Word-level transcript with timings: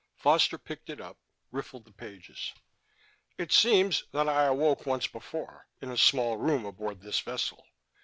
Foster 0.15 0.57
picked 0.57 0.89
it 0.89 0.99
up, 0.99 1.19
riffled 1.51 1.85
the 1.85 1.91
pages. 1.91 2.53
"It 3.37 3.51
seems 3.51 4.03
that 4.13 4.27
I 4.27 4.45
awoke 4.45 4.87
once 4.87 5.05
before, 5.05 5.67
in 5.79 5.91
a 5.91 5.95
small 5.95 6.37
room 6.37 6.65
aboard 6.65 7.01
this 7.01 7.19
vessel. 7.19 7.63